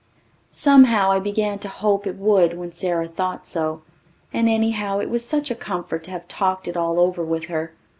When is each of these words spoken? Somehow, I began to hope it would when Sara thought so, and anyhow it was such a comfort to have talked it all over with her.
Somehow, 0.49 1.11
I 1.11 1.19
began 1.19 1.59
to 1.59 1.67
hope 1.69 2.07
it 2.07 2.15
would 2.15 2.57
when 2.57 2.71
Sara 2.71 3.07
thought 3.07 3.45
so, 3.45 3.83
and 4.33 4.49
anyhow 4.49 4.97
it 4.97 5.11
was 5.11 5.23
such 5.23 5.51
a 5.51 5.55
comfort 5.55 6.03
to 6.05 6.11
have 6.11 6.27
talked 6.27 6.67
it 6.67 6.75
all 6.75 6.99
over 6.99 7.23
with 7.23 7.45
her. 7.49 7.73